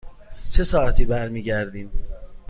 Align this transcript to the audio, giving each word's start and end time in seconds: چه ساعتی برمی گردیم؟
چه 0.51 0.63
ساعتی 0.63 1.05
برمی 1.05 1.43
گردیم؟ 1.43 1.91